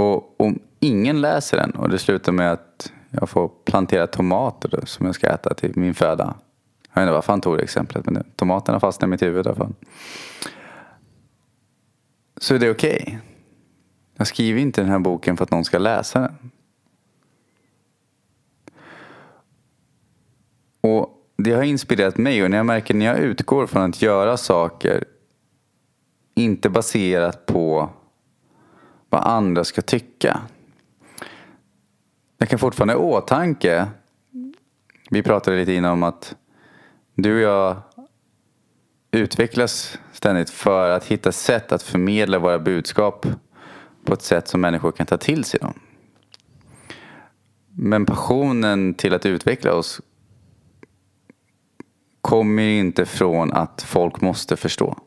[0.00, 4.86] Och om ingen läser den och det slutar med att jag får plantera tomater då,
[4.86, 6.34] som jag ska äta till min föda.
[6.92, 9.48] Jag vet inte varför han tog det exemplet men tomaterna fastnar i mitt huvud i
[9.48, 9.74] alla fall.
[12.36, 13.18] Så är det okej.
[14.16, 16.50] Jag skriver inte den här boken för att någon ska läsa den.
[20.80, 24.36] Och det har inspirerat mig och när jag märker när jag utgår från att göra
[24.36, 25.04] saker
[26.34, 27.90] inte baserat på
[29.10, 30.40] vad andra ska tycka.
[32.38, 33.88] Jag kan fortfarande ha i åtanke.
[35.10, 36.36] Vi pratade lite innan om att
[37.14, 37.76] du och jag
[39.10, 43.26] utvecklas ständigt för att hitta sätt att förmedla våra budskap
[44.04, 45.74] på ett sätt som människor kan ta till sig dem.
[47.68, 50.00] Men passionen till att utveckla oss
[52.20, 54.98] kommer inte från att folk måste förstå.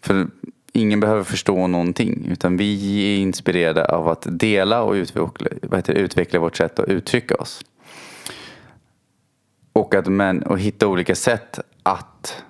[0.00, 0.30] För
[0.72, 2.26] ingen behöver förstå någonting.
[2.30, 6.78] Utan vi är inspirerade av att dela och utveckla, vad heter, det, utveckla vårt sätt
[6.78, 7.64] att uttrycka oss.
[9.72, 12.44] Och att men, och hitta olika sätt att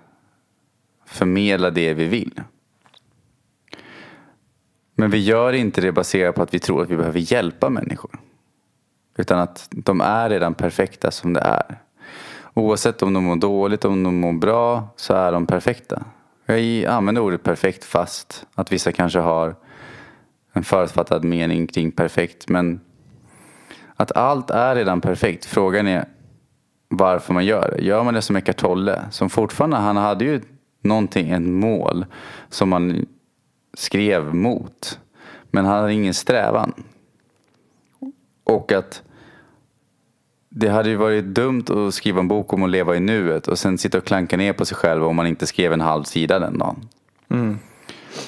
[1.07, 2.41] förmedla det vi vill.
[4.95, 8.21] Men vi gör inte det baserat på att vi tror att vi behöver hjälpa människor.
[9.17, 11.79] Utan att de är redan perfekta som det är.
[12.55, 16.05] Oavsett om de mår dåligt, om de mår bra, så är de perfekta.
[16.59, 19.57] Jag använder ordet perfekt fast att vissa kanske har
[20.53, 22.49] en förutfattad mening kring perfekt.
[22.49, 22.81] Men
[23.97, 25.45] att allt är redan perfekt.
[25.45, 26.05] Frågan är
[26.89, 27.85] varför man gör det.
[27.85, 30.41] Gör man det som Eckart Tolle, som fortfarande, han hade ju
[30.83, 32.07] någonting, ett mål
[32.49, 33.07] som man
[33.75, 35.01] skrev mot.
[35.51, 36.73] Men han hade ingen strävan.
[38.45, 39.03] Och att
[40.55, 43.59] det hade ju varit dumt att skriva en bok om att leva i nuet och
[43.59, 46.39] sen sitta och klanka ner på sig själv om man inte skrev en halv sida
[46.39, 46.89] den dagen.
[47.31, 47.59] Mm.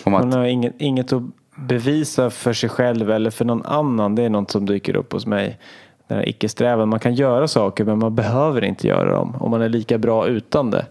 [0.05, 1.23] Om att, Man har inget, inget att
[1.57, 4.15] bevisa för sig själv eller för någon annan.
[4.15, 5.59] Det är något som dyker upp hos mig.
[6.09, 6.89] Den här icke-strävan.
[6.89, 9.35] Man kan göra saker men man behöver inte göra dem.
[9.41, 10.87] Och man är lika bra utan det.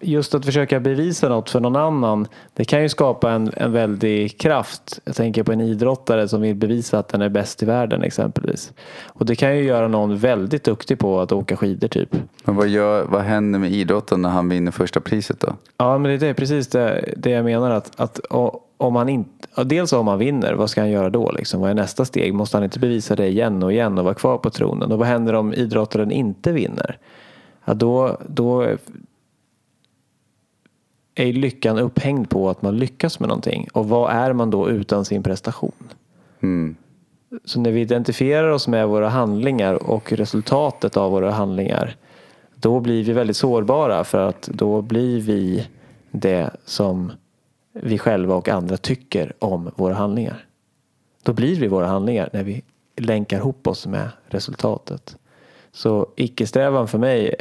[0.00, 2.26] Just att försöka bevisa något för någon annan.
[2.54, 5.00] Det kan ju skapa en, en väldig kraft.
[5.04, 8.72] Jag tänker på en idrottare som vill bevisa att den är bäst i världen exempelvis.
[9.06, 12.16] Och det kan ju göra någon väldigt duktig på att åka skidor typ.
[12.44, 15.56] men vad, gör, vad händer med idrotten när han vinner första priset då?
[15.76, 17.70] Ja, men det är precis det, det jag menar.
[17.70, 18.20] Att, att
[18.76, 21.32] om han inte, dels om han vinner, vad ska han göra då?
[21.32, 21.60] Liksom?
[21.60, 22.34] Vad är nästa steg?
[22.34, 24.92] Måste han inte bevisa det igen och igen och vara kvar på tronen?
[24.92, 26.98] Och vad händer om idrottaren inte vinner?
[27.64, 28.66] Ja, då, då
[31.18, 33.68] är lyckan upphängd på att man lyckas med någonting.
[33.72, 35.72] Och vad är man då utan sin prestation?
[36.40, 36.76] Mm.
[37.44, 41.96] Så när vi identifierar oss med våra handlingar och resultatet av våra handlingar
[42.54, 45.66] då blir vi väldigt sårbara för att då blir vi
[46.10, 47.12] det som
[47.72, 50.46] vi själva och andra tycker om våra handlingar.
[51.22, 52.62] Då blir vi våra handlingar när vi
[52.96, 55.16] länkar ihop oss med resultatet.
[55.72, 57.34] Så icke-strävan för mig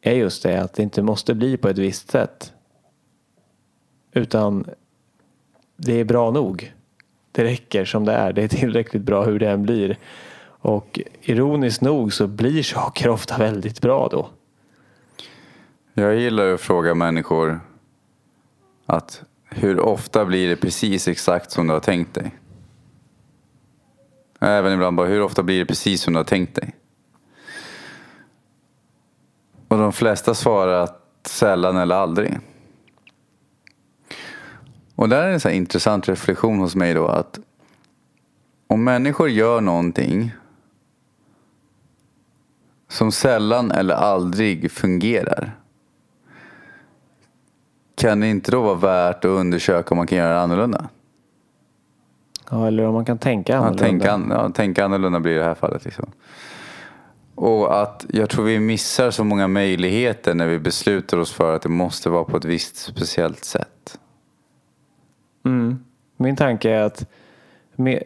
[0.00, 2.52] är just det att det inte måste bli på ett visst sätt.
[4.12, 4.64] Utan
[5.76, 6.74] det är bra nog.
[7.32, 8.32] Det räcker som det är.
[8.32, 9.98] Det är tillräckligt bra hur det än blir.
[10.60, 14.28] Och ironiskt nog så blir saker ofta väldigt bra då.
[15.94, 17.60] Jag gillar att fråga människor
[18.86, 22.34] att hur ofta blir det precis exakt som du har tänkt dig?
[24.40, 26.74] Även ibland bara hur ofta blir det precis som du har tänkt dig?
[29.68, 32.38] Och de flesta svarar att sällan eller aldrig.
[34.94, 37.38] Och där är en så intressant reflektion hos mig då att
[38.66, 40.32] om människor gör någonting
[42.88, 45.56] som sällan eller aldrig fungerar.
[47.94, 50.88] Kan det inte då vara värt att undersöka om man kan göra det annorlunda?
[52.50, 53.84] Ja, eller om man kan tänka Ja, annorlunda.
[53.84, 55.84] tänka, an, ja, tänka annorlunda blir det i det här fallet.
[55.84, 56.10] Liksom.
[57.40, 61.62] Och att jag tror vi missar så många möjligheter när vi beslutar oss för att
[61.62, 63.98] det måste vara på ett visst speciellt sätt.
[65.44, 65.84] Mm.
[66.16, 67.06] Min tanke är att
[67.76, 68.02] med,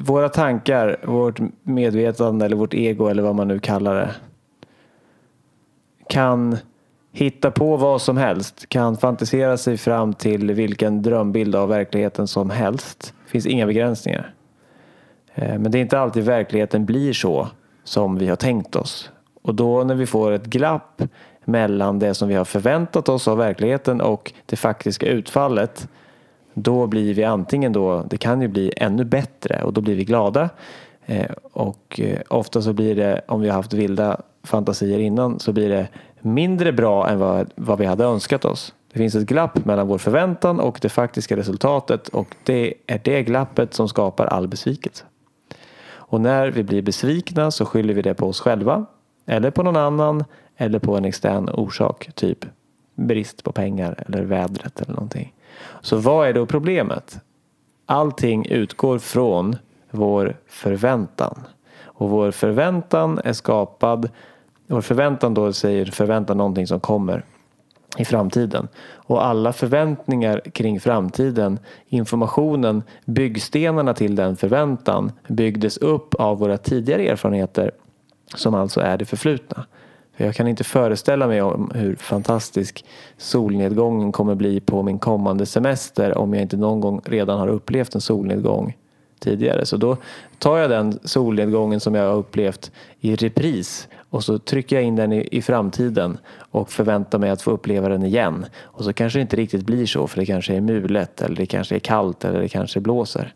[0.00, 4.14] våra tankar, vårt medvetande eller vårt ego eller vad man nu kallar det
[6.08, 6.56] kan
[7.12, 12.50] hitta på vad som helst, kan fantisera sig fram till vilken drömbild av verkligheten som
[12.50, 13.14] helst.
[13.24, 14.34] Det finns inga begränsningar.
[15.34, 17.48] Eh, men det är inte alltid verkligheten blir så
[17.84, 19.10] som vi har tänkt oss.
[19.42, 21.02] Och då när vi får ett glapp
[21.44, 25.88] mellan det som vi har förväntat oss av verkligheten och det faktiska utfallet
[26.54, 30.04] då blir vi antingen då, det kan ju bli ännu bättre och då blir vi
[30.04, 30.48] glada.
[31.06, 35.52] Eh, och eh, ofta så blir det, om vi har haft vilda fantasier innan, så
[35.52, 35.88] blir det
[36.20, 38.74] mindre bra än vad, vad vi hade önskat oss.
[38.92, 43.22] Det finns ett glapp mellan vår förväntan och det faktiska resultatet och det är det
[43.22, 45.04] glappet som skapar all besvikelse.
[46.10, 48.86] Och när vi blir besvikna så skyller vi det på oss själva
[49.26, 50.24] eller på någon annan
[50.56, 52.46] eller på en extern orsak, typ
[52.94, 55.34] brist på pengar eller vädret eller någonting.
[55.80, 57.20] Så vad är då problemet?
[57.86, 59.56] Allting utgår från
[59.90, 61.40] vår förväntan.
[61.82, 64.10] Och vår förväntan är skapad,
[64.66, 67.24] vår förväntan då säger förväntan någonting som kommer
[67.98, 68.68] i framtiden.
[68.94, 77.08] Och alla förväntningar kring framtiden, informationen, byggstenarna till den förväntan byggdes upp av våra tidigare
[77.08, 77.70] erfarenheter
[78.34, 79.66] som alltså är det förflutna.
[80.16, 82.84] För jag kan inte föreställa mig om hur fantastisk
[83.16, 87.94] solnedgången kommer bli på min kommande semester om jag inte någon gång redan har upplevt
[87.94, 88.76] en solnedgång
[89.18, 89.66] tidigare.
[89.66, 89.96] Så då
[90.38, 94.96] tar jag den solnedgången som jag har upplevt i repris och så trycker jag in
[94.96, 96.18] den i, i framtiden
[96.50, 98.46] och förväntar mig att få uppleva den igen.
[98.60, 101.46] Och så kanske det inte riktigt blir så för det kanske är mulet eller det
[101.46, 103.34] kanske är kallt eller det kanske blåser.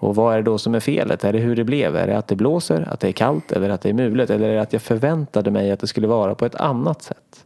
[0.00, 1.24] Och vad är det då som är felet?
[1.24, 1.96] Är det hur det blev?
[1.96, 4.30] Är det att det blåser, att det är kallt eller att det är mulet?
[4.30, 7.44] Eller är det att jag förväntade mig att det skulle vara på ett annat sätt?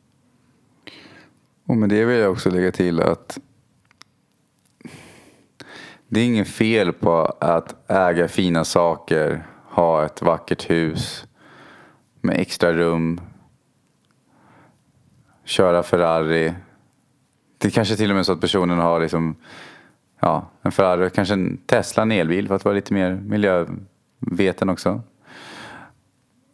[1.67, 3.39] Och med det vill jag också lägga till att
[6.09, 11.27] det är inget fel på att äga fina saker, ha ett vackert hus
[12.23, 13.21] med extra rum,
[15.45, 16.55] köra Ferrari.
[17.59, 19.37] Det är kanske till och med så att personen har liksom,
[20.21, 25.03] ja, en Ferrari, kanske en Tesla, en elbil för att vara lite mer miljöveten också.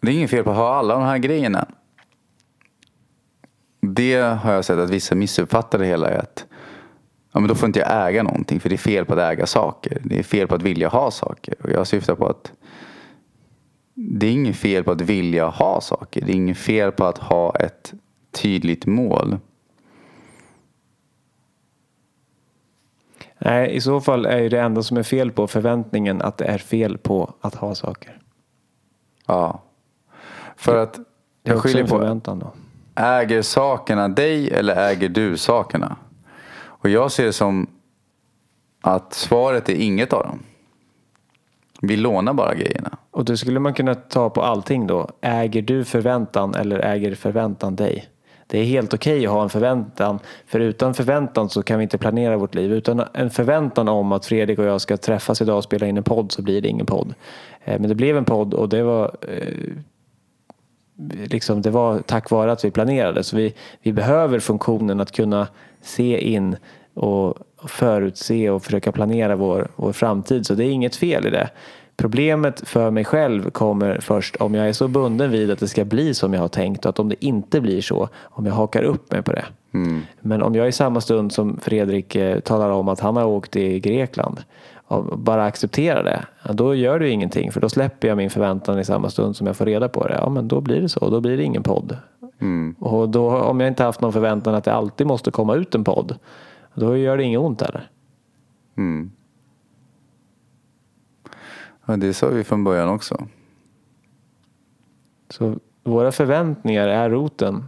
[0.01, 1.67] Det är inget fel på att ha alla de här grejerna.
[3.81, 6.47] Det har jag sett att vissa missuppfattar det hela är att
[7.33, 9.47] ja, men då får inte jag äga någonting för det är fel på att äga
[9.47, 10.01] saker.
[10.05, 11.55] Det är fel på att vilja ha saker.
[11.63, 12.53] Och jag syftar på att
[14.01, 16.21] det är inget fel på att vilja ha saker.
[16.27, 17.95] Det är inget fel på att ha ett
[18.31, 19.39] tydligt mål.
[23.39, 26.45] Nej, i så fall är ju det enda som är fel på förväntningen att det
[26.45, 28.21] är fel på att ha saker.
[29.27, 29.63] Ja.
[30.57, 30.99] För att
[31.43, 32.53] Det är också skiljer en på förväntan då.
[32.95, 35.97] äger sakerna dig eller äger du sakerna?
[36.55, 37.67] Och jag ser det som
[38.81, 40.43] att svaret är inget av dem.
[41.81, 42.88] Vi lånar bara grejerna.
[43.19, 45.09] Och då skulle man kunna ta på allting då.
[45.21, 48.09] Äger du förväntan eller äger förväntan dig?
[48.47, 50.19] Det är helt okej att ha en förväntan.
[50.47, 52.73] För utan förväntan så kan vi inte planera vårt liv.
[52.73, 56.03] Utan en förväntan om att Fredrik och jag ska träffas idag och spela in en
[56.03, 57.15] podd så blir det ingen podd.
[57.65, 59.55] Eh, men det blev en podd och det var eh,
[61.25, 63.25] liksom, det var tack vare att vi planerade.
[63.25, 65.49] Så vi, vi behöver funktionen att kunna
[65.83, 66.57] se in
[66.95, 70.47] och och förutse och försöka planera vår, vår framtid.
[70.47, 71.51] Så det är inget fel i det.
[71.99, 75.85] Problemet för mig själv kommer först om jag är så bunden vid att det ska
[75.85, 78.83] bli som jag har tänkt och att om det inte blir så, om jag hakar
[78.83, 79.45] upp mig på det.
[80.21, 83.51] Men om jag i samma stund som Fredrik eh, talar om att han har åkt
[83.51, 84.41] till Grekland
[84.87, 88.79] och bara accepterar det, ja, då gör det ingenting för då släpper jag min förväntan
[88.79, 90.15] i samma stund som jag får reda på det.
[90.15, 91.97] Ja men då blir det så, då blir det ingen podd.
[92.79, 95.85] Och då, om jag inte haft någon förväntan att det alltid måste komma ut en
[95.85, 96.19] podd,
[96.75, 97.91] då gör det inget ont heller.
[98.77, 99.11] Mm.
[101.89, 103.27] Ja, det sa vi från början också.
[105.31, 107.65] Så våra förväntningar är roten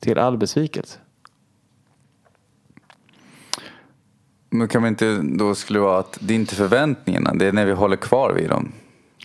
[0.00, 0.98] till all besvikelse.
[4.50, 7.66] Men kan man inte då skulle vara att det är inte förväntningarna, det är när
[7.66, 8.72] vi håller kvar vid dem.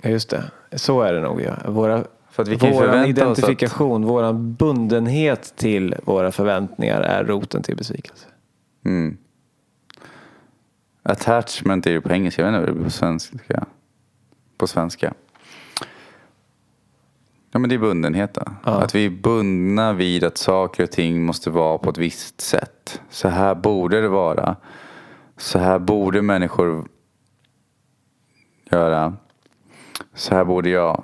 [0.01, 0.51] Ja, just det.
[0.75, 1.41] Så är det nog.
[1.41, 1.71] Ja.
[1.71, 7.23] Våra, För att vi kan våran oss att- identifikation, vår bundenhet till våra förväntningar är
[7.23, 8.25] roten till besvikelse.
[8.85, 9.17] Mm.
[11.03, 13.65] Attachment är ju på engelska, jag vet inte vad det är på svenska.
[14.57, 15.13] På svenska.
[17.51, 18.37] Ja men det är bundenhet.
[18.65, 18.71] Ja.
[18.71, 23.01] Att vi är bundna vid att saker och ting måste vara på ett visst sätt.
[23.09, 24.55] Så här borde det vara.
[25.37, 26.87] Så här borde människor
[28.71, 29.13] göra.
[30.13, 31.03] Så här borde jag.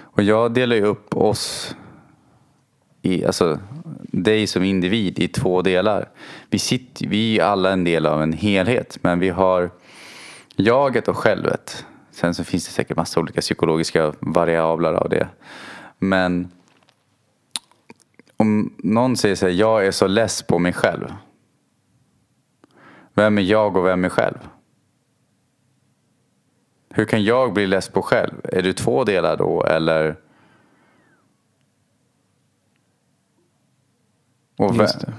[0.00, 1.76] Och jag delar ju upp oss
[3.02, 3.58] i, alltså
[4.00, 6.08] dig som individ i två delar.
[6.50, 9.70] Vi, sitter, vi är alla en del av en helhet men vi har
[10.56, 11.86] jaget och självet.
[12.16, 15.28] Sen så finns det säkert massa olika psykologiska variabler av det.
[15.98, 16.48] Men
[18.36, 21.14] om någon säger så här, jag är så less på mig själv.
[23.14, 24.38] Vem är jag och vem är själv?
[26.90, 28.34] Hur kan jag bli less på själv?
[28.44, 30.16] Är du två delar då eller?
[34.56, 35.12] Och vem- Just det.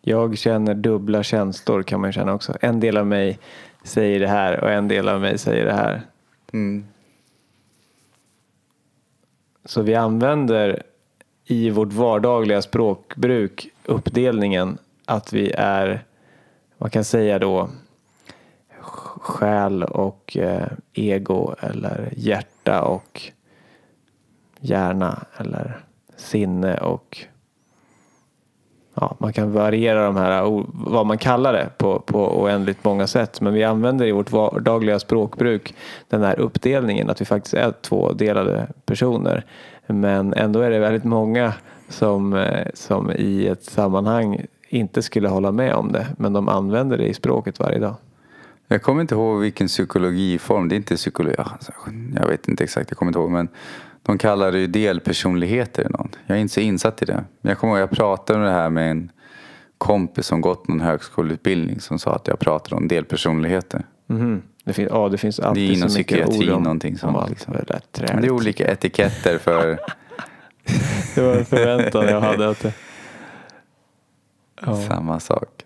[0.00, 2.56] Jag känner dubbla känslor kan man känna också.
[2.60, 3.38] En del av mig
[3.82, 6.02] säger det här och en del av mig säger det här.
[6.56, 6.84] Mm.
[9.64, 10.82] Så vi använder
[11.44, 16.04] i vårt vardagliga språkbruk uppdelningen att vi är,
[16.78, 17.70] man kan säga då,
[19.20, 23.22] själ och eh, ego eller hjärta och
[24.60, 25.80] hjärna eller
[26.16, 27.26] sinne och
[29.00, 33.40] ja, man kan variera de här, vad man kallar det på, på oändligt många sätt.
[33.40, 35.74] Men vi använder i vårt vardagliga språkbruk
[36.08, 39.44] den här uppdelningen att vi faktiskt är två delade personer.
[39.86, 41.52] Men ändå är det väldigt många
[41.88, 46.06] som, eh, som i ett sammanhang inte skulle hålla med om det.
[46.18, 47.94] Men de använder det i språket varje dag.
[48.68, 50.68] Jag kommer inte ihåg vilken psykologiform.
[50.68, 51.36] Det är inte psykologi.
[51.38, 51.72] Alltså,
[52.20, 52.90] jag vet inte exakt.
[52.90, 53.30] Jag kommer inte ihåg.
[53.30, 53.48] Men
[54.06, 55.82] de kallar det ju delpersonligheter.
[55.82, 56.18] eller något.
[56.26, 57.24] Jag är inte så insatt i det.
[57.40, 59.10] Men jag kommer ihåg att jag pratade om det här med en
[59.78, 61.80] kompis som gått någon högskoleutbildning.
[61.80, 63.86] Som sa att jag pratade om delpersonligheter.
[64.06, 64.42] Mhm.
[64.64, 67.30] Det, finns, ja, det finns alltid inom så mycket ord om, någonting om sånt, allt.
[67.30, 67.52] liksom.
[67.52, 68.06] Det, där.
[68.12, 69.66] Men det är olika etiketter för
[71.14, 72.48] det var en förväntan jag hade.
[72.48, 72.72] Att det...
[74.60, 74.76] ja.
[74.76, 75.62] samma sak.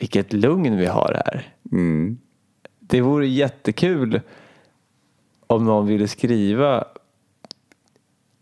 [0.00, 1.54] Vilket lugn vi har här.
[1.72, 2.18] Mm.
[2.80, 4.20] Det vore jättekul
[5.46, 6.84] om någon ville skriva.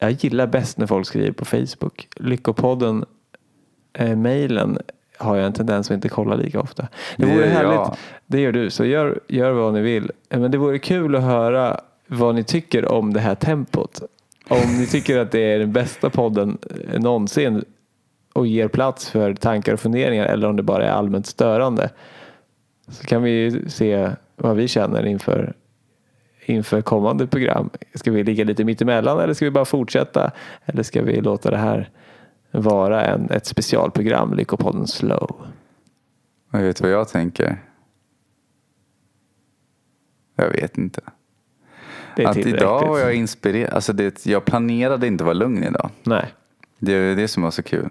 [0.05, 2.09] Jag gillar bäst när folk skriver på Facebook.
[2.16, 3.05] Lyckopodden,
[3.98, 4.78] eh, mejlen
[5.18, 6.82] har jag en tendens att inte kolla lika ofta.
[7.16, 7.72] Det Det vore härligt.
[7.74, 7.96] jag.
[8.26, 10.11] Det gör du, så gör, gör vad ni vill.
[10.30, 14.02] Eh, Men det vore kul att höra vad ni tycker om det här tempot.
[14.48, 16.59] Om ni tycker att det är den bästa podden
[16.92, 17.64] eh, någonsin
[18.32, 21.90] och ger plats för tankar och funderingar eller om det bara är allmänt störande.
[22.88, 25.55] Så kan vi ju se vad vi känner inför,
[26.45, 27.70] inför kommande program.
[27.95, 30.30] Ska vi ligga lite mittemellan eller ska vi bara fortsätta?
[30.64, 31.90] Eller ska vi låta det här
[32.51, 35.47] vara en, ett specialprogram, Lyckopodden Slow?
[36.53, 37.62] Och vet vad jag tänker?
[40.36, 41.01] Jag vet inte.
[42.16, 43.74] Det är att idag var jag inspirerad.
[43.74, 45.90] Alltså det, jag planerade inte vara lugn idag.
[46.03, 46.34] Nej.
[46.78, 47.88] Det är det som var så kul.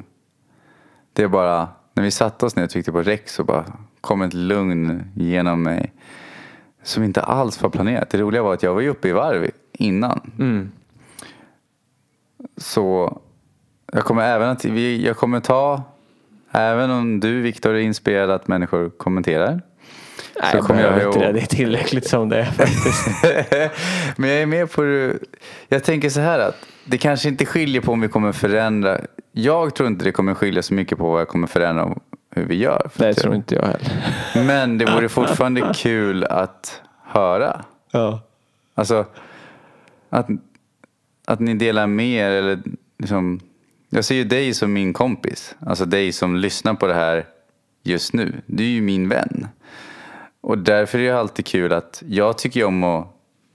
[1.14, 3.66] Det är bara, när vi satte oss ner och tryckte på Rex så bara
[4.01, 5.93] kom ett lugn genom mig.
[6.84, 8.09] Som inte alls var planerat.
[8.09, 10.31] Det roliga var att jag var ju uppe i varv innan.
[10.39, 10.71] Mm.
[12.57, 13.17] Så
[13.93, 15.81] jag kommer även att, vi- jag kommer ta,
[16.51, 19.61] även om du Viktor är inspirerad att människor kommenterar.
[20.41, 21.31] Nej, Så jag kommer jag inte det.
[21.31, 23.07] Det är tillräckligt som det är faktiskt.
[24.17, 25.13] Men jag är med på det.
[25.67, 26.55] Jag tänker så här att
[26.86, 28.97] det kanske inte skiljer på om vi kommer förändra.
[29.31, 31.95] Jag tror inte det kommer skilja så mycket på vad jag kommer förändra
[32.36, 32.88] hur vi gör.
[32.93, 34.45] För det att jag- tror inte jag heller.
[34.47, 37.65] Men det vore fortfarande kul att höra.
[37.91, 38.21] Ja.
[38.73, 39.05] Alltså
[40.09, 40.27] att,
[41.25, 42.59] att ni delar med er eller
[42.97, 43.39] liksom.
[43.89, 45.55] Jag ser ju dig som min kompis.
[45.59, 47.25] Alltså dig som lyssnar på det här
[47.84, 48.41] just nu.
[48.45, 49.47] Du är ju min vän.
[50.41, 53.07] Och därför är det alltid kul att jag tycker om att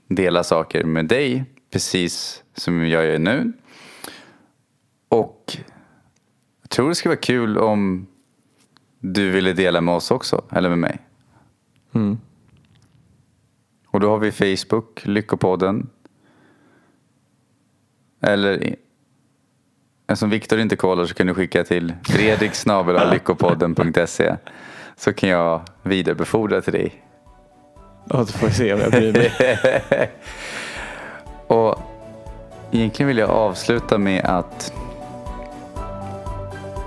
[0.07, 1.43] dela saker med dig.
[1.71, 3.51] Precis som jag gör nu.
[5.09, 5.57] Och
[6.61, 8.07] jag tror det skulle vara kul om
[8.99, 10.43] du ville dela med oss också.
[10.51, 10.99] Eller med mig.
[11.93, 12.17] Mm.
[13.87, 15.89] Och då har vi Facebook, Lyckopodden.
[18.21, 18.75] Eller
[20.07, 24.35] eftersom Viktor inte kollar så kan du skicka till fredriksnabelalyckopodden.se
[24.95, 27.03] så kan jag vidarebefordra till dig.
[28.09, 29.31] Ja, då får se om jag bryr mig.
[31.47, 31.79] Och
[32.71, 34.73] egentligen vill jag avsluta med att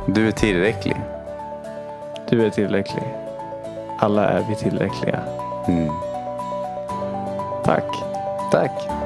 [0.06, 0.96] du är tillräcklig.
[2.32, 3.04] Du är tillräcklig.
[3.98, 5.20] Alla är vi tillräckliga.
[5.68, 5.88] Mm.
[7.64, 7.84] Tack.
[8.50, 9.01] Tack.